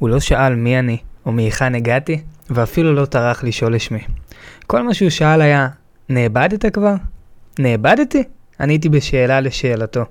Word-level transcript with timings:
הוא 0.00 0.08
לא 0.08 0.20
שאל 0.20 0.54
מי 0.54 0.78
אני 0.78 0.96
או 1.26 1.32
מהיכן 1.32 1.74
הגעתי, 1.74 2.20
ואפילו 2.50 2.94
לא 2.94 3.04
טרח 3.04 3.44
לשאול 3.44 3.74
לשמי. 3.74 4.00
כל 4.66 4.82
מה 4.82 4.94
שהוא 4.94 5.10
שאל 5.10 5.42
היה, 5.42 5.68
נאבדת 6.08 6.74
כבר? 6.74 6.94
נאבדתי? 7.58 8.22
עניתי 8.60 8.88
בשאלה 8.88 9.40
לשאלתו. 9.40 10.04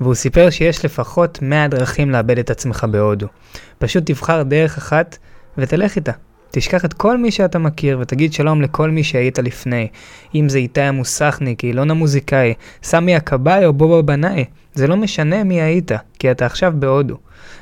והוא 0.00 0.14
סיפר 0.14 0.50
שיש 0.50 0.84
לפחות 0.84 1.38
100 1.42 1.68
דרכים 1.68 2.10
לאבד 2.10 2.38
את 2.38 2.50
עצמך 2.50 2.86
בהודו. 2.90 3.26
פשוט 3.78 4.06
תבחר 4.06 4.42
דרך 4.42 4.76
אחת 4.78 5.18
ותלך 5.58 5.96
איתה. 5.96 6.12
תשכח 6.50 6.84
את 6.84 6.92
כל 6.92 7.18
מי 7.18 7.30
שאתה 7.30 7.58
מכיר 7.58 7.98
ותגיד 8.00 8.32
שלום 8.32 8.62
לכל 8.62 8.90
מי 8.90 9.04
שהיית 9.04 9.38
לפני. 9.38 9.88
אם 10.34 10.48
זה 10.48 10.58
איתי 10.58 10.80
המוסכניק, 10.80 11.64
אילון 11.64 11.90
המוזיקאי, 11.90 12.54
סמי 12.82 13.14
הכבאי 13.16 13.66
או 13.66 13.72
בובה 13.72 14.02
בנאי. 14.02 14.44
זה 14.74 14.86
לא 14.86 14.96
משנה 14.96 15.44
מי 15.44 15.62
היית, 15.62 15.92
כי 16.18 16.30
אתה 16.30 16.46
עכשיו 16.46 16.72
בהודו. 16.76 17.16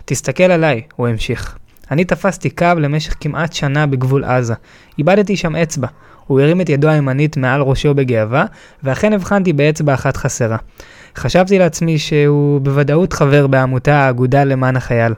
תסתכל 0.05 0.45
עליי, 0.45 0.83
הוא 0.97 1.09
המשיך. 1.09 1.59
אני 1.91 2.05
תפסתי 2.05 2.51
קו 2.51 2.67
למשך 2.77 3.15
כמעט 3.21 3.53
שנה 3.53 3.87
בגבול 3.87 4.25
עזה. 4.25 4.55
איבדתי 4.99 5.37
שם 5.37 5.57
אצבע. 5.57 5.89
הוא 6.27 6.41
הרים 6.41 6.61
את 6.61 6.69
ידו 6.69 6.89
הימנית 6.89 7.37
מעל 7.37 7.63
ראשו 7.63 7.95
בגאווה, 7.95 8.45
ואכן 8.83 9.13
הבחנתי 9.13 9.53
באצבע 9.53 9.95
אחת 9.95 10.17
חסרה. 10.17 10.57
חשבתי 11.17 11.59
לעצמי 11.59 11.99
שהוא 11.99 12.61
בוודאות 12.61 13.13
חבר 13.13 13.47
בעמותה 13.47 13.95
האגודה 13.95 14.45
למען 14.45 14.77
החייל. 14.77 15.13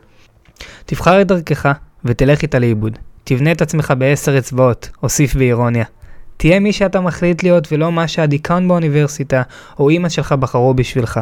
תבחר 0.86 1.20
את 1.20 1.27
דרכך 1.27 1.72
ותלך 2.04 2.42
איתה 2.42 2.58
לאיבוד. 2.58 2.98
תבנה 3.24 3.52
את 3.52 3.62
עצמך 3.62 3.92
בעשר 3.98 4.38
אצבעות, 4.38 4.88
הוסיף 5.00 5.34
באירוניה. 5.34 5.84
תהיה 6.38 6.60
מי 6.60 6.73
שאתה 6.73 7.01
מחליט 7.01 7.42
להיות 7.42 7.69
ולא 7.73 7.92
מה 7.92 8.09
שהדיקן 8.09 8.69
באוניברסיטה 8.69 9.42
או 9.78 9.88
אימא 9.88 10.09
שלך 10.09 10.33
בחרו 10.33 10.74
בשבילך. 10.74 11.20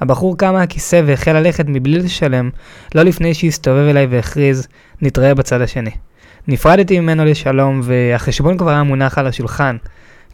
הבחור 0.00 0.38
קם 0.38 0.52
מהכיסא 0.52 1.02
והחל 1.06 1.32
ללכת 1.32 1.64
מבלי 1.68 1.98
לשלם, 1.98 2.50
לא 2.94 3.02
לפני 3.02 3.34
שהסתובב 3.34 3.88
אליי 3.88 4.06
והכריז, 4.06 4.68
נתראה 5.02 5.34
בצד 5.34 5.60
השני. 5.60 5.90
נפרדתי 6.48 7.00
ממנו 7.00 7.24
לשלום 7.24 7.80
והחשבון 7.84 8.58
כבר 8.58 8.70
היה 8.70 8.82
מונח 8.82 9.18
על 9.18 9.26
השולחן. 9.26 9.76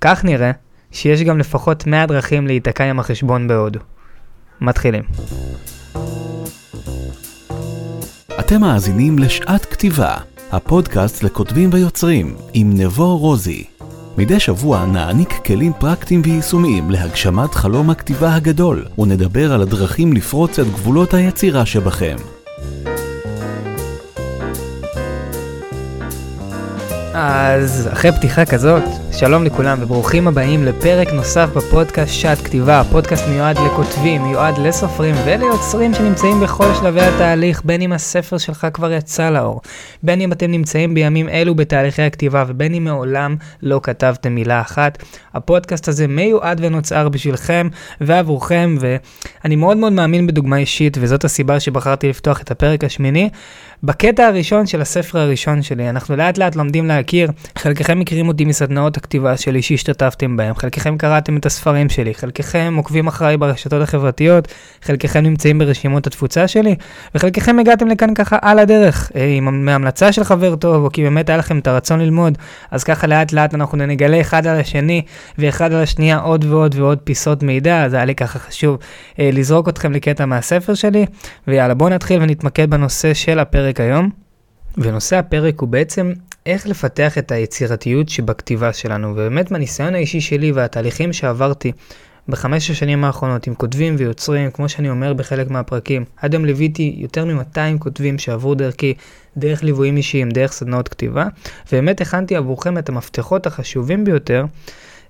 כך 0.01 0.25
נראה 0.25 0.51
שיש 0.91 1.23
גם 1.23 1.39
לפחות 1.39 1.87
100 1.87 2.07
דרכים 2.07 2.47
להיתקע 2.47 2.85
עם 2.85 3.01
החשבון 3.01 3.49
בהודו. 3.49 3.81
מתחילים. 4.61 5.03
אתם 8.41 8.61
מאזינים 8.61 9.19
לשעת 9.19 9.65
כתיבה, 9.65 10.15
הפודקאסט 10.53 11.23
לכותבים 11.23 11.71
ויוצרים, 11.73 12.35
עם 12.55 12.71
נבו 12.77 13.19
רוזי. 13.19 13.72
מדי 14.19 14.41
שבוע 14.41 14.85
נעניק 14.87 15.33
כלים 15.47 15.73
פרקטיים 15.79 16.23
ויישומיים 16.25 16.91
להגשמת 16.91 17.55
חלום 17.55 17.91
הכתיבה 17.91 18.35
הגדול, 18.35 18.85
ונדבר 18.99 19.53
על 19.53 19.63
הדרכים 19.63 20.13
לפרוץ 20.13 20.59
את 20.59 20.67
גבולות 20.67 21.15
היצירה 21.15 21.67
שבכם. 21.67 22.17
אז 27.15 27.89
אחרי 27.93 28.13
פתיחה 28.13 28.45
כזאת, 28.45 28.83
שלום 29.15 29.45
לכולם 29.45 29.79
וברוכים 29.83 30.29
הבאים 30.29 30.65
לפרק 30.65 31.09
נוסף 31.13 31.49
בפודקאסט 31.57 32.13
שעת 32.13 32.39
כתיבה. 32.39 32.81
הפודקאסט 32.81 33.29
מיועד 33.29 33.59
לכותבים, 33.59 34.23
מיועד 34.23 34.59
לסופרים 34.59 35.15
וליוצרים 35.27 35.95
שנמצאים 35.95 36.41
בכל 36.41 36.75
שלבי 36.81 37.01
התהליך, 37.01 37.63
בין 37.65 37.83
אם 37.83 37.93
הספר 37.93 38.39
שלך 38.39 38.67
כבר 38.73 38.93
יצא 38.93 39.31
לאור, 39.31 39.61
בין 40.03 40.21
אם 40.21 40.33
אתם 40.33 40.51
נמצאים 40.51 40.95
בימים 40.95 41.29
אלו 41.29 41.55
בתהליכי 41.55 42.03
הכתיבה 42.03 42.45
ובין 42.49 42.75
אם 42.75 42.85
מעולם 42.85 43.37
לא 43.63 43.81
כתבתם 43.83 44.35
מילה 44.35 44.61
אחת. 44.61 45.03
הפודקאסט 45.35 45.89
הזה 45.89 46.07
מיועד 46.07 46.61
ונוצר 46.63 47.09
בשבילכם 47.09 47.69
ועבורכם, 48.01 48.77
ואני 48.81 49.57
מאוד 49.57 49.77
מאוד 49.77 49.93
מאמין 49.93 50.27
בדוגמה 50.27 50.57
אישית, 50.57 50.97
וזאת 51.01 51.25
הסיבה 51.25 51.61
שבחרתי 51.61 52.09
לפתוח 52.09 52.41
את 52.41 52.51
הפרק 52.51 52.85
השמיני. 52.85 53.31
בקטע 53.83 54.27
הראשון 54.27 54.67
של 54.67 54.81
הספר 54.81 55.19
הראשון 55.19 55.63
שלי, 55.63 55.91
אנחנו 55.91 56.17
לאט 56.17 56.39
לאט 56.39 56.57
לומדים 56.57 56.87
להכיר, 56.87 57.31
חלקכם 57.59 57.99
מכירים 57.99 58.29
אותי 58.29 58.45
מסדנאות 58.45 58.99
הכתיבה 59.03 59.37
שלי 59.37 59.63
שהשתתפתם 59.63 60.37
בהם, 60.37 60.55
חלקכם 60.55 60.99
קראתם 60.99 61.37
את 61.37 61.47
הספרים 61.47 61.89
שלי, 61.89 62.15
חלקכם 62.15 62.75
עוקבים 62.77 63.07
אחריי 63.07 63.37
ברשתות 63.37 63.83
החברתיות, 63.83 64.49
חלקכם 64.83 65.21
נמצאים 65.21 65.59
ברשימות 65.59 66.07
התפוצה 66.07 66.49
שלי, 66.49 66.75
וחלקכם 67.15 67.59
הגעתם 67.59 67.89
לכאן 67.89 68.15
ככה 68.15 68.39
על 68.43 68.59
הדרך, 68.59 69.13
אה, 69.17 69.27
עם 69.27 69.65
מהמלצה 69.65 70.13
של 70.13 70.25
חבר 70.25 70.57
טוב, 70.57 70.85
או 70.85 70.91
כי 70.93 71.03
באמת 71.03 71.29
היה 71.29 71.39
לכם 71.39 71.59
את 71.59 71.67
הרצון 71.67 72.01
ללמוד, 72.01 72.39
אז 72.71 72.85
ככה 72.85 73.07
לאט 73.07 73.33
לאט 73.33 73.55
אנחנו 73.55 73.79
נגלה 73.79 74.21
אחד 74.21 74.47
על 74.47 74.61
השני, 74.61 75.03
ואחד 75.39 75.73
על 75.73 75.83
השנייה 75.83 76.19
עוד 76.19 76.45
ועוד 76.45 76.75
ועוד 76.75 76.99
פיסות 77.05 77.43
מידע, 77.43 77.85
אז 77.85 77.95
היה 77.95 78.05
לי 78.05 78.15
ככה 78.15 78.39
חשוב 78.39 78.79
אה, 79.19 79.31
לזרוק 79.33 79.69
אתכם 79.69 79.93
לקטע 79.93 80.27
מהספר 80.27 80.75
שלי, 80.75 81.07
ויאללה 81.49 81.75
בואו 81.75 81.91
נתחיל 81.91 82.23
ונתמקד 82.23 82.71
בנושא 82.71 83.15
של 83.15 83.39
הפרק 83.39 83.81
היום. 83.81 84.11
ונושא 84.79 85.17
הפרק 85.17 85.61
הוא 85.61 85.69
בעצם 85.69 86.13
איך 86.47 86.67
לפתח 86.67 87.19
את 87.19 87.33
היצירתיות 87.33 88.09
שבכתיבה 88.09 88.73
שלנו, 88.73 89.11
ובאמת 89.13 89.51
מהניסיון 89.51 89.95
האישי 89.95 90.21
שלי 90.21 90.53
והתהליכים 90.53 91.13
שעברתי 91.13 91.73
בחמש 92.29 92.71
השנים 92.71 93.05
האחרונות 93.05 93.47
עם 93.47 93.55
כותבים 93.55 93.95
ויוצרים, 93.99 94.51
כמו 94.51 94.69
שאני 94.69 94.91
אומר 94.91 95.13
בחלק 95.13 95.51
מהפרקים, 95.51 96.05
עד 96.17 96.35
היום 96.35 96.45
ליוויתי 96.45 96.95
יותר 96.99 97.25
מ-200 97.25 97.79
כותבים 97.79 98.19
שעברו 98.19 98.55
דרכי, 98.55 98.95
דרך 99.37 99.63
ליוויים 99.63 99.97
אישיים, 99.97 100.29
דרך 100.31 100.53
סדנאות 100.53 100.89
כתיבה, 100.89 101.27
ובאמת 101.69 102.01
הכנתי 102.01 102.37
עבורכם 102.37 102.79
את 102.79 102.89
המפתחות 102.89 103.47
החשובים 103.47 104.05
ביותר 104.05 104.45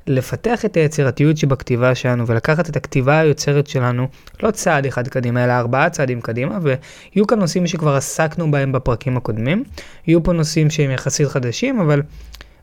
לפתח 0.07 0.65
את 0.65 0.77
היצירתיות 0.77 1.37
שבכתיבה 1.37 1.95
שלנו 1.95 2.27
ולקחת 2.27 2.71
את 2.71 2.77
הכתיבה 2.77 3.19
היוצרת 3.19 3.67
שלנו 3.67 4.09
לא 4.43 4.51
צעד 4.51 4.87
אחד 4.87 5.09
קדימה, 5.09 5.45
אלא 5.45 5.53
ארבעה 5.53 5.91
צעדים 5.91 6.21
קדימה, 6.21 6.59
ויהיו 6.63 7.27
כאן 7.27 7.39
נושאים 7.39 7.67
שכבר 7.67 7.97
עסקנו 7.97 8.51
בהם 8.51 8.73
בפרקים 8.73 9.17
הקודמים, 9.17 9.65
יהיו 10.07 10.23
פה 10.23 10.33
נושאים 10.33 10.71
שהם 10.71 10.91
יחסית 10.91 11.29
חדשים, 11.29 11.81
אבל 11.81 12.03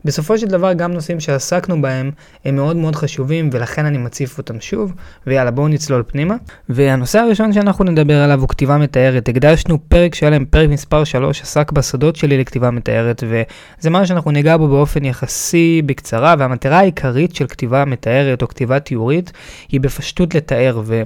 בסופו 0.06 0.38
של 0.38 0.48
דבר 0.48 0.74
גם 0.74 0.92
נושאים 0.92 1.20
שעסקנו 1.20 1.82
בהם 1.82 2.12
הם 2.46 2.56
מאוד 2.56 2.76
מאוד 2.76 2.96
חשובים 2.96 3.50
ולכן 3.54 3.86
אני 3.86 3.98
מציף 3.98 4.38
אותם 4.38 4.62
שוב 4.62 4.94
ויאללה 5.28 5.52
בואו 5.52 5.68
נצלול 5.68 6.04
פנימה. 6.08 6.36
והנושא 6.70 7.20
הראשון 7.20 7.54
שאנחנו 7.54 7.86
נדבר 7.86 8.18
עליו 8.22 8.40
הוא 8.42 8.50
כתיבה 8.50 8.78
מתארת. 8.78 9.30
הקדשנו 9.30 9.78
פרק 9.88 10.16
שלם 10.16 10.46
פרק 10.46 10.70
מספר 10.70 11.04
3 11.04 11.42
עסק 11.42 11.72
בסודות 11.72 12.16
שלי 12.16 12.38
לכתיבה 12.38 12.72
מתארת 12.72 13.24
וזה 13.28 13.90
משהו 13.90 14.08
שאנחנו 14.08 14.32
ניגע 14.32 14.58
בו 14.58 14.68
באופן 14.68 15.06
יחסי 15.06 15.82
בקצרה 15.86 16.36
והמטרה 16.40 16.80
העיקרית 16.80 17.36
של 17.36 17.48
כתיבה 17.48 17.86
מתארת 17.86 18.42
או 18.42 18.48
כתיבה 18.48 18.80
תיאורית 18.80 19.32
היא 19.70 19.82
בפשטות 19.82 20.36
לתאר 20.36 20.82
ו... 20.86 21.04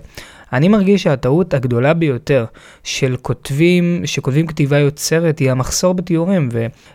אני 0.54 0.68
מרגיש 0.68 1.04
שהטעות 1.04 1.54
הגדולה 1.54 1.94
ביותר 1.94 2.46
של 2.84 3.16
כותבים, 3.22 4.02
שכותבים 4.06 4.48
כתיבה 4.48 4.78
יוצרת, 4.78 5.40
היא 5.40 5.52
המחסור 5.52 5.94
בתיאורים, 5.94 6.50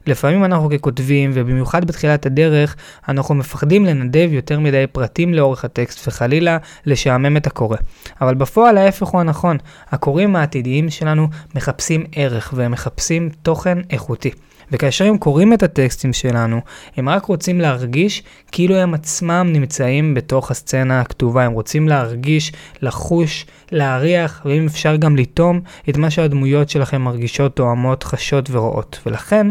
ולפעמים 0.07 0.45
אנחנו 0.45 0.71
ככותבים, 0.71 1.31
ובמיוחד 1.35 1.85
בתחילת 1.85 2.27
הדרך, 2.27 2.77
אנחנו 3.09 3.35
מפחדים 3.35 3.87
לנדב 3.87 4.29
יותר 4.33 4.61
מדי 4.61 4.85
פרטים 4.93 5.35
לאורך 5.35 5.65
הטקסט, 5.65 6.09
וחלילה 6.09 6.59
לשעמם 6.87 7.37
את 7.37 7.47
הקורא. 7.47 7.77
אבל 8.21 8.35
בפועל 8.35 8.79
ההפך 8.79 9.07
הוא 9.07 9.21
הנכון, 9.21 9.57
הקוראים 9.91 10.37
העתידיים 10.37 10.91
שלנו 10.91 11.29
מחפשים 11.55 12.05
ערך, 12.13 12.53
והם 12.57 12.73
מחפשים 12.73 13.29
תוכן 13.43 13.79
איכותי. 13.91 14.31
וכאשר 14.73 15.05
הם 15.05 15.19
קוראים 15.19 15.53
את 15.53 15.63
הטקסטים 15.63 16.13
שלנו, 16.13 16.61
הם 16.97 17.09
רק 17.09 17.25
רוצים 17.25 17.61
להרגיש 17.61 18.23
כאילו 18.53 18.77
הם 18.77 18.95
עצמם 18.95 19.49
נמצאים 19.53 20.15
בתוך 20.15 20.51
הסצנה 20.51 21.01
הכתובה, 21.01 21.45
הם 21.45 21.53
רוצים 21.53 21.89
להרגיש, 21.89 22.53
לחוש, 22.83 23.47
להריח, 23.73 24.43
ואם 24.45 24.67
אפשר 24.67 24.97
גם 24.97 25.17
לטעום 25.17 25.61
את 25.89 25.97
מה 25.97 26.11
שהדמויות 26.11 26.71
שלכם 26.71 27.03
מרגישות, 27.03 27.57
תואמות, 27.57 28.05
חשות 28.05 28.51
ורואות. 28.51 29.01
ולכן, 29.07 29.47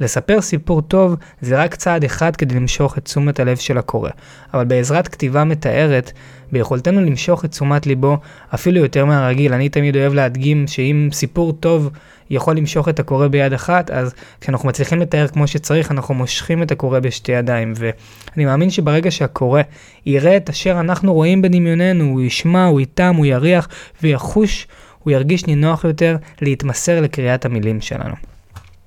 לספר 0.00 0.40
סיפור 0.40 0.82
טוב 0.82 1.16
זה 1.40 1.62
רק 1.62 1.74
צעד 1.74 2.04
אחד 2.04 2.36
כדי 2.36 2.54
למשוך 2.54 2.98
את 2.98 3.04
תשומת 3.04 3.40
הלב 3.40 3.56
של 3.56 3.78
הקורא. 3.78 4.10
אבל 4.54 4.64
בעזרת 4.64 5.08
כתיבה 5.08 5.44
מתארת, 5.44 6.12
ביכולתנו 6.52 7.00
למשוך 7.00 7.44
את 7.44 7.50
תשומת 7.50 7.86
ליבו 7.86 8.18
אפילו 8.54 8.80
יותר 8.80 9.04
מהרגיל. 9.04 9.52
אני 9.52 9.68
תמיד 9.68 9.96
אוהב 9.96 10.14
להדגים 10.14 10.66
שאם 10.66 11.08
סיפור 11.12 11.52
טוב 11.52 11.90
יכול 12.30 12.56
למשוך 12.56 12.88
את 12.88 13.00
הקורא 13.00 13.28
ביד 13.28 13.52
אחת, 13.52 13.90
אז 13.90 14.14
כשאנחנו 14.40 14.68
מצליחים 14.68 15.00
לתאר 15.00 15.28
כמו 15.28 15.46
שצריך, 15.46 15.90
אנחנו 15.90 16.14
מושכים 16.14 16.62
את 16.62 16.72
הקורא 16.72 16.98
בשתי 16.98 17.32
ידיים. 17.32 17.72
ואני 17.76 18.44
מאמין 18.44 18.70
שברגע 18.70 19.10
שהקורא 19.10 19.62
יראה 20.06 20.36
את 20.36 20.48
אשר 20.48 20.80
אנחנו 20.80 21.14
רואים 21.14 21.42
בדמיוננו, 21.42 22.04
הוא 22.04 22.20
ישמע, 22.20 22.66
הוא 22.66 22.80
יטעם, 22.80 23.16
הוא 23.16 23.26
יריח 23.26 23.68
ויחוש, 24.02 24.66
הוא 24.98 25.12
ירגיש 25.12 25.46
נינוח 25.46 25.84
יותר 25.84 26.16
להתמסר 26.42 27.00
לקריאת 27.00 27.44
המילים 27.44 27.80
שלנו. 27.80 28.29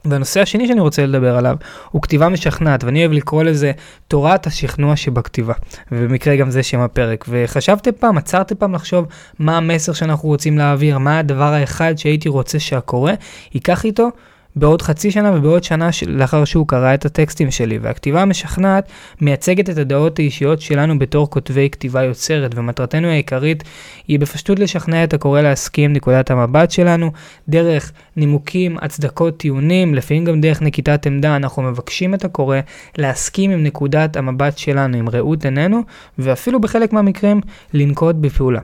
והנושא 0.06 0.42
השני 0.42 0.68
שאני 0.68 0.82
רוצה 0.82 1.06
לדבר 1.06 1.38
עליו 1.38 1.56
הוא 1.92 2.02
כתיבה 2.02 2.30
משכנעת, 2.30 2.84
ואני 2.84 3.00
אוהב 3.00 3.12
לקרוא 3.12 3.44
לזה 3.44 3.72
תורת 4.08 4.48
השכנוע 4.48 4.96
שבכתיבה, 4.96 5.54
ובמקרה 5.92 6.36
גם 6.36 6.50
זה 6.50 6.64
שם 6.64 6.80
הפרק. 6.80 7.26
וחשבתי 7.30 7.92
פעם, 7.92 8.18
עצרתי 8.18 8.56
פעם 8.56 8.76
לחשוב 8.76 9.06
מה 9.40 9.58
המסר 9.58 9.94
שאנחנו 9.94 10.30
רוצים 10.30 10.58
להעביר, 10.58 10.98
מה 10.98 11.20
הדבר 11.20 11.54
האחד 11.54 11.94
שהייתי 11.98 12.30
רוצה 12.30 12.60
שהקורא 12.60 13.12
ייקח 13.54 13.86
איתו 13.86 14.10
בעוד 14.56 14.82
חצי 14.82 15.12
שנה 15.12 15.32
ובעוד 15.36 15.64
שנה 15.64 15.90
לאחר 16.08 16.46
שהוא 16.46 16.68
קרא 16.68 16.94
את 16.94 17.06
הטקסטים 17.06 17.52
שלי. 17.52 17.78
והכתיבה 17.78 18.22
המשכנעת 18.22 18.90
מייצגת 19.22 19.70
את 19.70 19.78
הדעות 19.78 20.20
האישיות 20.20 20.62
שלנו 20.62 21.00
בתור 21.00 21.30
כותבי 21.30 21.70
כתיבה 21.72 22.04
יוצרת, 22.04 22.52
ומטרתנו 22.56 23.08
העיקרית 23.08 23.64
היא 24.08 24.20
בפשטות 24.20 24.60
לשכנע 24.60 25.04
את 25.04 25.14
הקורא 25.14 25.42
להסכים 25.42 25.94
נקודת 25.94 26.32
המבט 26.32 26.72
שלנו, 26.72 27.12
דרך 27.50 27.92
נימוקים, 28.16 28.78
הצדקות, 28.82 29.38
טיעונים, 29.38 29.96
לפעמים 29.96 30.26
גם 30.26 30.42
דרך 30.42 30.62
נקיטת 30.62 31.08
עמדה, 31.08 31.36
אנחנו 31.36 31.64
מבקשים 31.64 32.14
את 32.14 32.26
הקורא 32.26 32.58
להסכים 32.98 33.52
עם 33.52 33.64
נקודת 33.64 34.18
המבט 34.18 34.58
שלנו, 34.58 34.98
עם 34.98 35.10
ראות 35.10 35.46
עינינו, 35.46 35.82
ואפילו 36.18 36.62
בחלק 36.62 36.94
מהמקרים 36.94 37.42
לנקוט 37.74 38.16
בפעולה. 38.16 38.60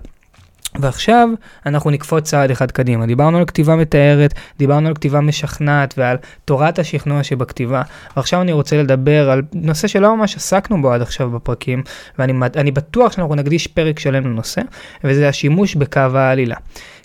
ועכשיו 0.75 1.29
אנחנו 1.65 1.89
נקפוץ 1.89 2.23
צעד 2.23 2.51
אחד 2.51 2.71
קדימה. 2.71 3.05
דיברנו 3.05 3.37
על 3.37 3.45
כתיבה 3.45 3.75
מתארת, 3.75 4.33
דיברנו 4.57 4.87
על 4.87 4.93
כתיבה 4.93 5.21
משכנעת 5.21 5.93
ועל 5.97 6.17
תורת 6.45 6.79
השכנוע 6.79 7.23
שבכתיבה, 7.23 7.81
ועכשיו 8.17 8.41
אני 8.41 8.51
רוצה 8.51 8.77
לדבר 8.77 9.29
על 9.29 9.41
נושא 9.53 9.87
שלא 9.87 10.15
ממש 10.15 10.35
עסקנו 10.35 10.81
בו 10.81 10.91
עד 10.91 11.01
עכשיו 11.01 11.29
בפרקים, 11.29 11.83
ואני 12.19 12.71
בטוח 12.71 13.11
שאנחנו 13.11 13.35
נקדיש 13.35 13.67
פרק 13.67 13.99
שלם 13.99 14.25
לנושא, 14.25 14.61
וזה 15.03 15.29
השימוש 15.29 15.75
בקו 15.75 15.99
העלילה. 15.99 16.55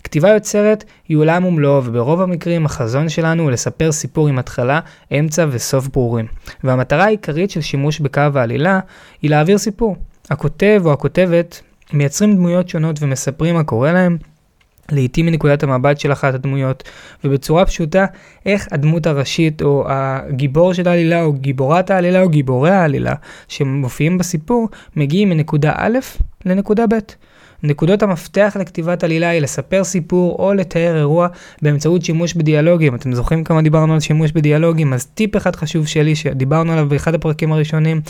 כתיבה 0.04 0.28
יוצרת 0.28 0.84
היא 1.08 1.16
עולם 1.16 1.44
ומלואו, 1.44 1.84
וברוב 1.84 2.20
המקרים 2.20 2.66
החזון 2.66 3.08
שלנו 3.08 3.42
הוא 3.42 3.50
לספר 3.50 3.92
סיפור 3.92 4.28
עם 4.28 4.38
התחלה, 4.38 4.80
אמצע 5.18 5.46
וסוף 5.50 5.88
ברורים. 5.88 6.26
והמטרה 6.64 7.04
העיקרית 7.04 7.50
של 7.50 7.60
שימוש 7.60 8.00
בקו 8.00 8.20
העלילה 8.34 8.80
היא 9.22 9.30
להעביר 9.30 9.58
סיפור. 9.58 9.96
הכותב 10.30 10.82
או 10.84 10.92
הכותבת 10.92 11.60
מייצרים 11.92 12.36
דמויות 12.36 12.68
שונות 12.68 13.02
ומספרים 13.02 13.54
מה 13.54 13.64
קורה 13.64 13.92
להם, 13.92 14.16
לעתים 14.92 15.26
מנקודת 15.26 15.62
המבט 15.62 16.00
של 16.00 16.12
אחת 16.12 16.34
הדמויות, 16.34 16.82
ובצורה 17.24 17.66
פשוטה, 17.66 18.06
איך 18.46 18.68
הדמות 18.72 19.06
הראשית 19.06 19.62
או 19.62 19.84
הגיבור 19.88 20.74
של 20.74 20.88
העלילה 20.88 21.22
או 21.22 21.32
גיבורת 21.32 21.90
העלילה 21.90 22.22
או 22.22 22.28
גיבורי 22.28 22.70
העלילה 22.70 23.14
שמופיעים 23.48 24.18
בסיפור, 24.18 24.68
מגיעים 24.96 25.28
מנקודה 25.28 25.72
א' 25.76 25.98
לנקודה 26.44 26.86
ב'. 26.86 26.94
נקודות 27.64 28.02
המפתח 28.02 28.56
לכתיבת 28.60 29.04
עלילה 29.04 29.28
היא 29.28 29.40
לספר 29.40 29.84
סיפור 29.84 30.36
או 30.38 30.54
לתאר 30.54 30.96
אירוע 30.96 31.28
באמצעות 31.62 32.04
שימוש 32.04 32.34
בדיאלוגים. 32.34 32.94
אתם 32.94 33.12
זוכרים 33.12 33.44
כמה 33.44 33.62
דיברנו 33.62 33.94
על 33.94 34.00
שימוש 34.00 34.32
בדיאלוגים? 34.32 34.92
אז 34.92 35.06
טיפ 35.06 35.36
אחד 35.36 35.56
חשוב 35.56 35.86
שלי 35.86 36.16
שדיברנו 36.16 36.72
עליו 36.72 36.88
באחד 36.88 37.14
הפרקים 37.14 37.52
הראשונים, 37.52 38.00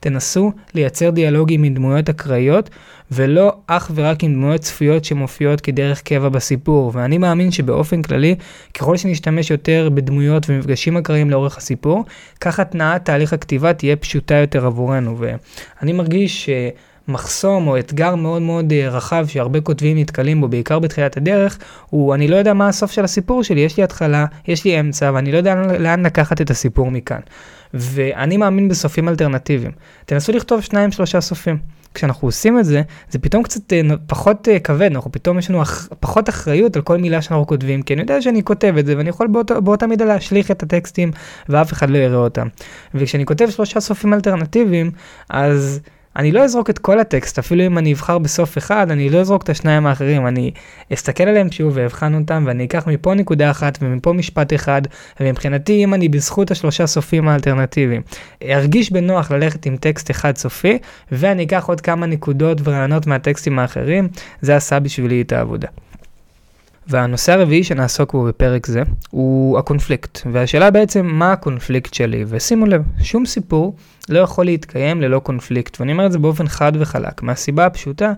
תנסו 0.00 0.52
לייצר 0.74 1.10
דיאלוגים 1.10 1.62
עם 1.62 1.74
דמויות 1.74 2.08
אקראיות 2.08 2.70
ולא 3.10 3.52
אך 3.66 3.90
ורק 3.94 4.24
עם 4.24 4.32
דמויות 4.32 4.60
צפויות 4.60 5.04
שמופיעות 5.04 5.60
כדרך 5.60 6.02
קבע 6.02 6.28
בסיפור. 6.28 6.90
ואני 6.94 7.18
מאמין 7.18 7.50
שבאופן 7.50 8.02
כללי, 8.02 8.34
ככל 8.74 8.96
שנשתמש 8.96 9.50
יותר 9.50 9.88
בדמויות 9.94 10.50
ומפגשים 10.50 10.96
אקראיים 10.96 11.30
לאורך 11.30 11.58
הסיפור, 11.58 12.04
ככה 12.40 12.62
התנעת 12.62 13.04
תהליך 13.04 13.32
הכתיבה 13.32 13.72
תהיה 13.72 13.96
פשוטה 13.96 14.34
יותר 14.34 14.66
עבורנו. 14.66 15.16
ואני 15.18 15.92
מרגיש 15.92 16.44
ש... 16.44 16.50
מחסום 17.08 17.68
או 17.68 17.78
אתגר 17.78 18.14
מאוד 18.14 18.42
מאוד 18.42 18.72
אה, 18.72 18.88
רחב 18.88 19.26
שהרבה 19.28 19.60
כותבים 19.60 19.98
נתקלים 19.98 20.40
בו, 20.40 20.48
בעיקר 20.48 20.78
בתחילת 20.78 21.16
הדרך, 21.16 21.58
הוא 21.90 22.14
אני 22.14 22.28
לא 22.28 22.36
יודע 22.36 22.54
מה 22.54 22.68
הסוף 22.68 22.90
של 22.92 23.04
הסיפור 23.04 23.42
שלי, 23.42 23.60
יש 23.60 23.76
לי 23.76 23.82
התחלה, 23.82 24.26
יש 24.48 24.64
לי 24.64 24.80
אמצע, 24.80 25.10
ואני 25.14 25.32
לא 25.32 25.36
יודע 25.36 25.54
לאן 25.78 26.06
לקחת 26.06 26.40
את 26.40 26.50
הסיפור 26.50 26.90
מכאן. 26.90 27.20
ואני 27.74 28.36
מאמין 28.36 28.68
בסופים 28.68 29.08
אלטרנטיביים. 29.08 29.72
תנסו 30.06 30.32
לכתוב 30.32 30.60
שניים 30.60 30.92
שלושה 30.92 31.20
סופים. 31.20 31.58
כשאנחנו 31.94 32.28
עושים 32.28 32.58
את 32.58 32.64
זה, 32.64 32.82
זה 33.10 33.18
פתאום 33.18 33.42
קצת 33.42 33.72
אה, 33.72 33.80
פחות 34.06 34.48
אה, 34.48 34.58
כבד, 34.58 34.90
אנחנו 34.94 35.12
פתאום 35.12 35.38
יש 35.38 35.50
לנו 35.50 35.62
אח, 35.62 35.88
פחות 36.00 36.28
אחריות 36.28 36.76
על 36.76 36.82
כל 36.82 36.96
מילה 36.96 37.22
שאנחנו 37.22 37.46
כותבים, 37.46 37.82
כי 37.82 37.94
אני 37.94 38.02
יודע 38.02 38.22
שאני 38.22 38.44
כותב 38.44 38.74
את 38.78 38.86
זה 38.86 38.96
ואני 38.96 39.08
יכול 39.08 39.26
באות, 39.26 39.50
באותה 39.50 39.86
מידה 39.86 40.04
להשליך 40.04 40.50
את 40.50 40.62
הטקסטים 40.62 41.10
ואף 41.48 41.72
אחד 41.72 41.90
לא 41.90 41.98
יראה 41.98 42.16
אותם. 42.16 42.48
וכשאני 42.94 43.26
כותב 43.26 43.50
שלושה 43.50 43.80
סופים 43.80 44.14
אלטרנטיביים, 44.14 44.90
אז 45.30 45.80
אני 46.16 46.32
לא 46.32 46.44
אזרוק 46.44 46.70
את 46.70 46.78
כל 46.78 47.00
הטקסט, 47.00 47.38
אפילו 47.38 47.66
אם 47.66 47.78
אני 47.78 47.92
אבחר 47.92 48.18
בסוף 48.18 48.58
אחד, 48.58 48.90
אני 48.90 49.10
לא 49.10 49.20
אזרוק 49.20 49.42
את 49.42 49.48
השניים 49.48 49.86
האחרים, 49.86 50.26
אני 50.26 50.50
אסתכל 50.92 51.24
עליהם 51.24 51.52
שוב 51.52 51.72
ואבחן 51.76 52.14
אותם, 52.14 52.44
ואני 52.46 52.64
אקח 52.64 52.86
מפה 52.86 53.14
נקודה 53.14 53.50
אחת 53.50 53.78
ומפה 53.82 54.12
משפט 54.12 54.54
אחד, 54.54 54.82
ומבחינתי 55.20 55.84
אם 55.84 55.94
אני 55.94 56.08
בזכות 56.08 56.50
השלושה 56.50 56.86
סופים 56.86 57.28
האלטרנטיביים, 57.28 58.02
ארגיש 58.44 58.92
בנוח 58.92 59.30
ללכת 59.30 59.66
עם 59.66 59.76
טקסט 59.76 60.10
אחד 60.10 60.36
סופי, 60.36 60.78
ואני 61.12 61.44
אקח 61.44 61.64
עוד 61.68 61.80
כמה 61.80 62.06
נקודות 62.06 62.58
ורעיונות 62.64 63.06
מהטקסטים 63.06 63.58
האחרים, 63.58 64.08
זה 64.40 64.56
עשה 64.56 64.80
בשבילי 64.80 65.20
את 65.20 65.32
העבודה. 65.32 65.68
והנושא 66.86 67.32
הרביעי 67.32 67.64
שנעסוק 67.64 68.12
בו 68.12 68.24
בפרק 68.24 68.66
זה 68.66 68.82
הוא 69.10 69.58
הקונפליקט. 69.58 70.20
והשאלה 70.32 70.70
בעצם 70.70 71.06
מה 71.06 71.32
הקונפליקט 71.32 71.94
שלי, 71.94 72.24
ושימו 72.28 72.66
לב, 72.66 72.82
שום 73.02 73.26
סיפור 73.26 73.76
לא 74.08 74.18
יכול 74.18 74.44
להתקיים 74.44 75.02
ללא 75.02 75.18
קונפליקט, 75.18 75.80
ואני 75.80 75.92
אומר 75.92 76.06
את 76.06 76.12
זה 76.12 76.18
באופן 76.18 76.48
חד 76.48 76.72
וחלק, 76.78 77.22
מהסיבה 77.22 77.66
הפשוטה 77.66 78.12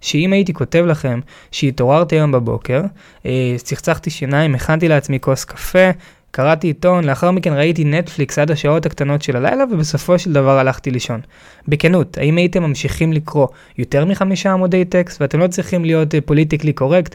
שאם 0.00 0.32
הייתי 0.32 0.52
כותב 0.52 0.84
לכם 0.86 1.20
שהתעוררתי 1.50 2.16
היום 2.16 2.32
בבוקר, 2.32 2.82
אה, 3.26 3.54
צחצחתי 3.56 4.10
שיניים, 4.10 4.54
הכנתי 4.54 4.88
לעצמי 4.88 5.20
כוס 5.20 5.44
קפה, 5.44 5.90
קראתי 6.34 6.66
עיתון, 6.66 7.04
לאחר 7.04 7.30
מכן 7.30 7.52
ראיתי 7.52 7.84
נטפליקס 7.84 8.38
עד 8.38 8.50
השעות 8.50 8.86
הקטנות 8.86 9.22
של 9.22 9.36
הלילה, 9.36 9.64
ובסופו 9.70 10.18
של 10.18 10.32
דבר 10.32 10.58
הלכתי 10.58 10.90
לישון. 10.90 11.20
בכנות, 11.68 12.18
האם 12.18 12.36
הייתם 12.36 12.62
ממשיכים 12.62 13.12
לקרוא 13.12 13.46
יותר 13.78 14.04
מחמישה 14.04 14.52
עמודי 14.52 14.84
טקסט, 14.84 15.20
ואתם 15.20 15.40
לא 15.40 15.46
צריכים 15.46 15.84
להיות 15.84 16.14
politically 16.24 16.70
uh, 16.70 16.74
correct, 16.74 17.14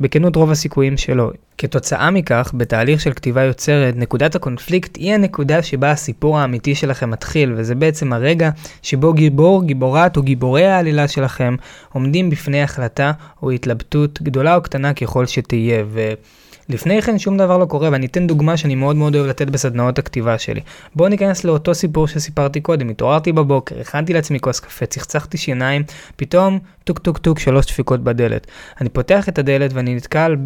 בכנות 0.00 0.36
רוב 0.36 0.50
הסיכויים 0.50 0.96
שלא. 0.96 1.30
כתוצאה 1.58 2.10
מכך, 2.10 2.52
בתהליך 2.54 3.00
של 3.00 3.12
כתיבה 3.12 3.42
יוצרת, 3.42 3.96
נקודת 3.96 4.34
הקונפליקט 4.34 4.96
היא 4.96 5.14
הנקודה 5.14 5.62
שבה 5.62 5.90
הסיפור 5.90 6.38
האמיתי 6.38 6.74
שלכם 6.74 7.10
מתחיל, 7.10 7.52
וזה 7.56 7.74
בעצם 7.74 8.12
הרגע 8.12 8.50
שבו 8.82 9.12
גיבור, 9.12 9.64
גיבורת 9.64 10.16
או 10.16 10.22
גיבורי 10.22 10.66
העלילה 10.66 11.08
שלכם 11.08 11.56
עומדים 11.92 12.30
בפני 12.30 12.62
החלטה 12.62 13.12
או 13.42 13.50
התלבטות 13.50 14.22
גדולה 14.22 14.56
או 14.56 14.62
קטנה 14.62 14.94
ככל 14.94 15.26
שתהיה. 15.26 15.84
ו... 15.86 16.12
לפני 16.68 17.02
כן 17.02 17.18
שום 17.18 17.36
דבר 17.36 17.58
לא 17.58 17.64
קורה, 17.64 17.88
ואני 17.92 18.06
אתן 18.06 18.26
דוגמה 18.26 18.56
שאני 18.56 18.74
מאוד 18.74 18.96
מאוד 18.96 19.16
אוהב 19.16 19.26
לתת 19.26 19.50
בסדנאות 19.50 19.98
הכתיבה 19.98 20.38
שלי. 20.38 20.60
בואו 20.94 21.08
ניכנס 21.08 21.44
לאותו 21.44 21.74
סיפור 21.74 22.08
שסיפרתי 22.08 22.60
קודם, 22.60 22.88
התעוררתי 22.88 23.32
בבוקר, 23.32 23.80
הכנתי 23.80 24.12
לעצמי 24.12 24.40
כוס 24.40 24.60
קפה, 24.60 24.86
צחצחתי 24.86 25.38
שיניים, 25.38 25.82
פתאום 26.16 26.58
טוק 26.84 26.98
טוק 26.98 27.18
טוק 27.18 27.38
שלוש 27.38 27.66
דפיקות 27.66 28.00
בדלת. 28.04 28.46
אני 28.80 28.88
פותח 28.88 29.28
את 29.28 29.38
הדלת 29.38 29.72
ואני 29.72 29.94
נתקל 29.94 30.36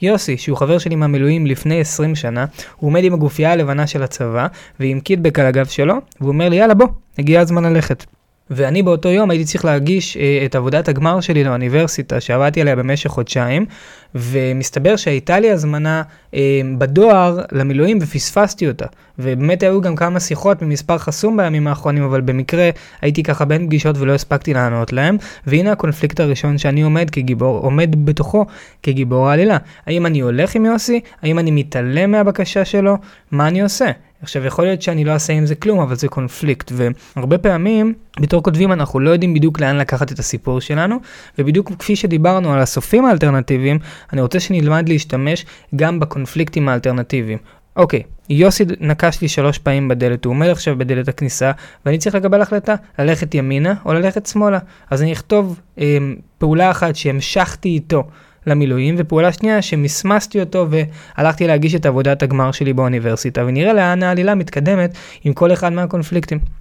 ביוסי, 0.00 0.36
שהוא 0.40 0.56
חבר 0.56 0.78
שלי 0.78 0.96
מהמילואים 0.96 1.46
לפני 1.46 1.80
20 1.80 2.14
שנה, 2.14 2.44
הוא 2.76 2.88
עומד 2.88 3.04
עם 3.04 3.14
הגופייה 3.14 3.52
הלבנה 3.52 3.86
של 3.86 4.02
הצבא, 4.02 4.46
ועם 4.80 5.00
קיטבג 5.00 5.38
על 5.38 5.46
הגב 5.46 5.66
שלו, 5.66 5.94
והוא 6.20 6.32
אומר 6.32 6.48
לי 6.48 6.56
יאללה 6.56 6.74
בוא, 6.74 6.86
הגיע 7.18 7.40
הזמן 7.40 7.64
ללכת. 7.64 8.04
ואני 8.50 8.82
באותו 8.82 9.08
יום 9.08 9.30
הייתי 9.30 9.44
צריך 9.44 9.64
להגיש 9.64 10.16
אה, 10.16 10.42
את 10.44 10.54
עבודת 10.54 10.88
הגמר 10.88 11.20
שלי 11.20 11.44
לאוניברסיטה 11.44 12.20
שעבדתי 12.20 12.60
עליה 12.60 12.76
במשך 12.76 13.10
חודשיים, 13.10 13.66
ומסתבר 14.14 14.96
שהייתה 14.96 15.40
לי 15.40 15.50
הזמנה 15.50 16.02
אה, 16.34 16.60
בדואר 16.78 17.40
למילואים 17.52 17.98
ופספסתי 18.02 18.68
אותה. 18.68 18.86
ובאמת 19.18 19.62
היו 19.62 19.80
גם 19.80 19.96
כמה 19.96 20.20
שיחות 20.20 20.62
ממספר 20.62 20.98
חסום 20.98 21.36
בימים 21.36 21.66
האחרונים, 21.66 22.02
אבל 22.02 22.20
במקרה 22.20 22.70
הייתי 23.00 23.22
ככה 23.22 23.44
בין 23.44 23.66
פגישות 23.66 23.98
ולא 23.98 24.14
הספקתי 24.14 24.54
לענות 24.54 24.92
להם. 24.92 25.16
והנה 25.46 25.72
הקונפליקט 25.72 26.20
הראשון 26.20 26.58
שאני 26.58 26.82
עומד 26.82 27.10
כגיבור, 27.10 27.58
עומד 27.58 28.04
בתוכו 28.04 28.46
כגיבור 28.82 29.28
העלילה. 29.28 29.56
האם 29.86 30.06
אני 30.06 30.20
הולך 30.20 30.54
עם 30.54 30.64
יוסי? 30.64 31.00
האם 31.22 31.38
אני 31.38 31.50
מתעלם 31.50 32.10
מהבקשה 32.10 32.64
שלו? 32.64 32.96
מה 33.30 33.48
אני 33.48 33.62
עושה? 33.62 33.90
עכשיו 34.22 34.44
יכול 34.44 34.64
להיות 34.64 34.82
שאני 34.82 35.04
לא 35.04 35.12
אעשה 35.12 35.32
עם 35.32 35.46
זה 35.46 35.54
כלום, 35.54 35.80
אבל 35.80 35.94
זה 35.94 36.08
קונפליקט, 36.08 36.72
והרבה 36.74 37.38
פעמים 37.38 37.94
בתור 38.20 38.42
כותבים 38.42 38.72
אנחנו 38.72 39.00
לא 39.00 39.10
יודעים 39.10 39.34
בדיוק 39.34 39.60
לאן 39.60 39.76
לקחת 39.76 40.12
את 40.12 40.18
הסיפור 40.18 40.60
שלנו, 40.60 40.96
ובדיוק 41.38 41.72
כפי 41.78 41.96
שדיברנו 41.96 42.52
על 42.52 42.60
הסופים 42.60 43.04
האלטרנטיביים, 43.04 43.78
אני 44.12 44.20
רוצה 44.20 44.40
שנלמד 44.40 44.88
להשתמש 44.88 45.46
גם 45.76 46.00
בקונפליקטים 46.00 46.68
האלטרנטיביים. 46.68 47.38
אוקיי, 47.76 48.02
יוסי 48.28 48.64
נקש 48.80 49.20
לי 49.20 49.28
שלוש 49.28 49.58
פעמים 49.58 49.88
בדלת, 49.88 50.24
הוא 50.24 50.30
עומד 50.30 50.48
עכשיו 50.48 50.78
בדלת 50.78 51.08
הכניסה, 51.08 51.52
ואני 51.86 51.98
צריך 51.98 52.14
לקבל 52.14 52.42
החלטה, 52.42 52.74
ללכת 52.98 53.34
ימינה 53.34 53.74
או 53.84 53.92
ללכת 53.92 54.26
שמאלה. 54.26 54.58
אז 54.90 55.02
אני 55.02 55.12
אכתוב 55.12 55.60
אה, 55.78 55.98
פעולה 56.38 56.70
אחת 56.70 56.96
שהמשכתי 56.96 57.68
איתו. 57.68 58.04
למילואים, 58.46 58.94
ופעולה 58.98 59.32
שנייה 59.32 59.62
שמסמסתי 59.62 60.40
אותו 60.40 60.66
והלכתי 60.70 61.46
להגיש 61.46 61.74
את 61.74 61.86
עבודת 61.86 62.22
הגמר 62.22 62.52
שלי 62.52 62.72
באוניברסיטה, 62.72 63.44
ונראה 63.46 63.72
לאן 63.72 64.02
העלילה 64.02 64.34
מתקדמת 64.34 64.94
עם 65.24 65.32
כל 65.32 65.52
אחד 65.52 65.72
מהקונפליקטים. 65.72 66.59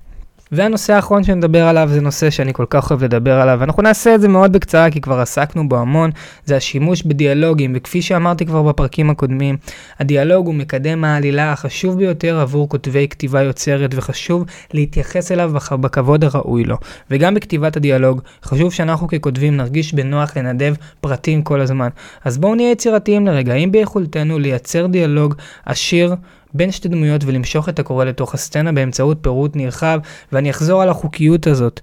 והנושא 0.51 0.93
האחרון 0.93 1.23
שנדבר 1.23 1.63
עליו 1.67 1.89
זה 1.91 2.01
נושא 2.01 2.29
שאני 2.29 2.53
כל 2.53 2.65
כך 2.69 2.91
אוהב 2.91 3.03
לדבר 3.03 3.41
עליו, 3.41 3.63
אנחנו 3.63 3.83
נעשה 3.83 4.15
את 4.15 4.21
זה 4.21 4.27
מאוד 4.27 4.53
בקצרה 4.53 4.91
כי 4.91 5.01
כבר 5.01 5.19
עסקנו 5.19 5.69
בו 5.69 5.77
המון, 5.77 6.11
זה 6.45 6.55
השימוש 6.55 7.03
בדיאלוגים, 7.03 7.71
וכפי 7.75 8.01
שאמרתי 8.01 8.45
כבר 8.45 8.63
בפרקים 8.63 9.09
הקודמים, 9.09 9.57
הדיאלוג 9.99 10.45
הוא 10.45 10.55
מקדם 10.55 11.03
העלילה 11.03 11.51
החשוב 11.51 11.97
ביותר 11.97 12.39
עבור 12.39 12.69
כותבי 12.69 13.07
כתיבה 13.09 13.41
יוצרת, 13.41 13.89
וחשוב 13.95 14.45
להתייחס 14.73 15.31
אליו 15.31 15.51
בכבוד 15.69 16.23
הראוי 16.23 16.63
לו. 16.63 16.77
וגם 17.11 17.33
בכתיבת 17.33 17.77
הדיאלוג, 17.77 18.21
חשוב 18.43 18.73
שאנחנו 18.73 19.07
ככותבים 19.07 19.57
נרגיש 19.57 19.93
בנוח 19.93 20.37
לנדב 20.37 20.73
פרטים 21.01 21.41
כל 21.41 21.61
הזמן. 21.61 21.89
אז 22.25 22.37
בואו 22.37 22.55
נהיה 22.55 22.71
יצירתיים 22.71 23.27
לרגע, 23.27 23.53
אם 23.53 23.71
ביכולתנו 23.71 24.39
לייצר 24.39 24.85
דיאלוג 24.85 25.35
עשיר, 25.65 26.15
בין 26.53 26.71
שתי 26.71 26.87
דמויות 26.87 27.23
ולמשוך 27.25 27.69
את 27.69 27.79
הקורא 27.79 28.05
לתוך 28.05 28.33
הסצנה 28.33 28.71
באמצעות 28.71 29.17
פירוט 29.21 29.55
נרחב, 29.55 29.99
ואני 30.31 30.49
אחזור 30.49 30.81
על 30.81 30.89
החוקיות 30.89 31.47
הזאת. 31.47 31.79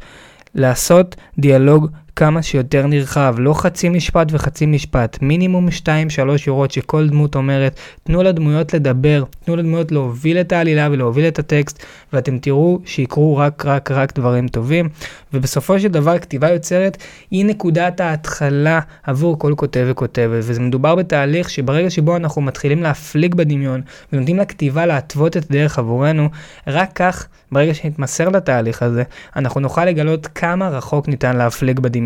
לעשות 0.55 1.17
דיאלוג 1.39 1.89
כמה 2.19 2.43
שיותר 2.43 2.87
נרחב, 2.87 3.35
לא 3.39 3.55
חצי 3.55 3.89
משפט 3.89 4.29
וחצי 4.31 4.67
משפט, 4.67 5.19
מינימום 5.23 5.69
2-3 5.69 5.71
שורות 6.37 6.71
שכל 6.71 7.09
דמות 7.09 7.37
אומרת, 7.37 7.81
תנו 8.05 8.23
לדמויות 8.23 8.75
לדבר, 8.75 9.25
תנו 9.45 9.57
לדמויות 9.57 9.93
להוביל 9.93 10.41
את 10.41 10.53
העלילה 10.53 10.89
ולהוביל 10.91 11.29
את 11.29 11.39
הטקסט, 11.39 11.83
ואתם 12.13 12.39
תראו 12.39 12.79
שיקרו 12.85 13.37
רק 13.37 13.67
רק 13.67 13.91
רק 13.91 14.19
דברים 14.19 14.49
טובים, 14.49 14.89
ובסופו 15.33 15.81
של 15.81 15.89
דבר 15.89 16.19
כתיבה 16.19 16.51
יוצרת 16.51 16.97
היא 17.31 17.45
נקודת 17.45 18.01
ההתחלה 18.01 18.81
עבור 19.03 19.39
כל 19.39 19.55
כותב 19.57 19.87
וכותבת, 19.91 20.29
וזה 20.31 20.61
מדובר 20.61 20.95
בתהליך 20.95 21.51
שברגע 21.51 21.91
שבו 21.91 22.17
אנחנו 22.17 22.43
מתחילים 22.43 22.83
להפליג 22.83 23.35
בדמיון, 23.35 23.81
ונותנים 24.13 24.39
לכתיבה 24.39 24.87
להתוות 24.87 25.37
את 25.37 25.51
הדרך 25.51 25.79
עבורנו, 25.79 26.29
רק 26.67 26.91
כך, 26.95 27.27
ברגע 27.53 27.75
שנתמסר 27.75 28.29
לתהליך 28.29 28.83
הזה, 28.83 29.03
אנחנו 29.37 29.61
נוכל 29.61 29.85
לגלות 29.85 30.27
כמה 30.27 30.69
רחוק 30.69 31.09
ניתן 31.09 31.37
להפליג 31.37 31.81
בדמיון. 31.81 32.06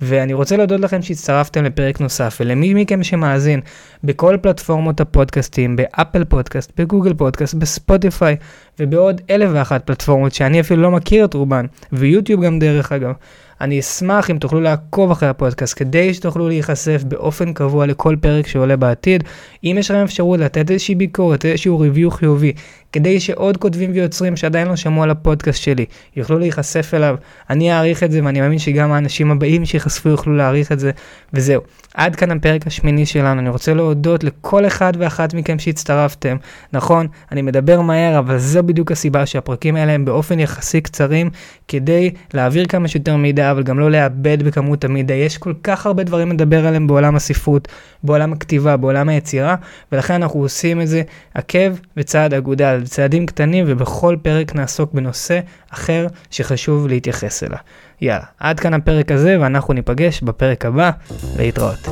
ואני 0.00 0.32
רוצה 0.34 0.56
להודות 0.56 0.80
לכם 0.80 1.02
שהצטרפתם 1.02 1.64
לפרק 1.64 2.00
נוסף, 2.00 2.38
ולמי 2.40 2.74
מכם 2.74 3.02
שמאזין 3.02 3.60
בכל 4.04 4.36
פלטפורמות 4.42 5.00
הפודקאסטים, 5.00 5.76
באפל 5.76 6.24
פודקאסט, 6.24 6.72
בגוגל 6.80 7.14
פודקאסט, 7.14 7.54
בספוטיפיי, 7.54 8.36
ובעוד 8.80 9.20
אלף 9.30 9.50
ואחת 9.52 9.86
פלטפורמות 9.86 10.32
שאני 10.34 10.60
אפילו 10.60 10.82
לא 10.82 10.90
מכיר 10.90 11.24
את 11.24 11.34
רובן, 11.34 11.66
ויוטיוב 11.92 12.44
גם 12.44 12.58
דרך 12.58 12.92
אגב. 12.92 13.12
אני 13.60 13.80
אשמח 13.80 14.30
אם 14.30 14.38
תוכלו 14.38 14.60
לעקוב 14.60 15.10
אחרי 15.10 15.28
הפודקאסט 15.28 15.78
כדי 15.78 16.14
שתוכלו 16.14 16.48
להיחשף 16.48 17.02
באופן 17.08 17.52
קבוע 17.52 17.86
לכל 17.86 18.16
פרק 18.20 18.46
שעולה 18.46 18.76
בעתיד. 18.76 19.24
אם 19.64 19.76
יש 19.78 19.90
לכם 19.90 20.02
אפשרות 20.02 20.40
לתת 20.40 20.70
איזושהי 20.70 20.94
ביקורת, 20.94 21.44
איזשהו 21.44 21.78
ריוויו 21.78 22.10
חיובי, 22.10 22.52
כדי 22.92 23.20
שעוד 23.20 23.56
כותבים 23.56 23.90
ויוצרים 23.94 24.36
שעדיין 24.36 24.68
לא 24.68 24.76
שמעו 24.76 25.02
על 25.02 25.10
הפודקאסט 25.10 25.62
שלי 25.62 25.84
יוכלו 26.16 26.38
להיחשף 26.38 26.94
אליו, 26.94 27.16
אני 27.50 27.72
אעריך 27.72 28.02
את 28.02 28.12
זה 28.12 28.20
ואני 28.24 28.40
מאמין 28.40 28.58
שגם 28.58 28.92
האנשים 28.92 29.30
הבאים 29.30 29.64
שיחשפו 29.64 30.08
יוכלו 30.08 30.36
להעריך 30.36 30.72
את 30.72 30.80
זה, 30.80 30.90
וזהו. 31.32 31.60
עד 31.94 32.16
כאן 32.16 32.30
הפרק 32.30 32.66
השמיני 32.66 33.06
שלנו, 33.06 33.40
אני 33.40 33.48
רוצה 33.48 33.74
להודות 33.74 34.24
לכל 34.24 34.66
אחד 34.66 34.92
ואחת 34.98 35.34
מכם 35.34 35.58
שהצטרפתם. 35.58 36.36
נכון, 36.72 37.06
אני 37.32 37.42
מדבר 37.42 37.80
מהר, 37.80 38.18
אבל 38.18 38.38
זו 38.38 38.62
בדיוק 38.62 38.92
הסיבה 38.92 39.26
שהפרקים 39.26 39.76
האלה 39.76 39.92
הם 39.92 40.04
באופן 40.04 40.38
יחסי 40.38 40.80
קצרים, 40.80 41.30
כדי 41.68 42.10
להעביר 42.34 42.66
כמה 42.66 42.88
שיותר 42.88 43.16
אבל 43.50 43.62
גם 43.62 43.78
לא 43.78 43.90
לאבד 43.90 44.42
בכמות 44.42 44.84
המידע. 44.84 45.14
יש 45.14 45.38
כל 45.38 45.52
כך 45.62 45.86
הרבה 45.86 46.04
דברים 46.04 46.32
לדבר 46.32 46.66
עליהם 46.66 46.86
בעולם 46.86 47.16
הספרות, 47.16 47.68
בעולם 48.02 48.32
הכתיבה, 48.32 48.76
בעולם 48.76 49.08
היצירה, 49.08 49.54
ולכן 49.92 50.14
אנחנו 50.14 50.40
עושים 50.40 50.80
את 50.80 50.88
זה 50.88 51.02
עקב 51.34 51.72
וצעד 51.96 52.34
אגודל, 52.34 52.82
צעדים 52.84 53.26
קטנים, 53.26 53.64
ובכל 53.68 54.16
פרק 54.22 54.54
נעסוק 54.54 54.92
בנושא 54.94 55.40
אחר 55.70 56.06
שחשוב 56.30 56.88
להתייחס 56.88 57.42
אליו. 57.42 57.58
יאללה, 58.00 58.24
עד 58.38 58.60
כאן 58.60 58.74
הפרק 58.74 59.12
הזה, 59.12 59.36
ואנחנו 59.40 59.74
ניפגש 59.74 60.22
בפרק 60.22 60.64
הבא. 60.64 60.90
להתראות. 61.38 61.88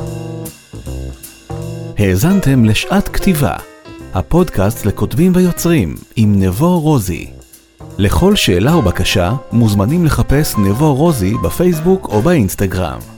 האזנתם 1.99 2.65
לשעת 2.65 3.09
כתיבה, 3.09 3.57
הפודקאסט 4.15 4.87
לכותבים 4.87 5.33
ויוצרים 5.35 5.95
עם 6.17 6.43
נבו 6.43 6.81
רוזי. 6.81 7.38
לכל 7.99 8.37
שאלה 8.37 8.73
או 8.73 8.83
בקשה 8.83 9.33
מוזמנים 9.53 10.05
לחפש 10.05 10.55
נבו 10.59 10.95
רוזי 10.95 11.35
בפייסבוק 11.45 12.09
או 12.09 12.23
באינסטגרם. 12.23 13.18